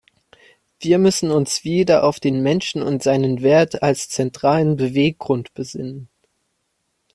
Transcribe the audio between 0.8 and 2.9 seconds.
müssen uns wieder auf den Menschen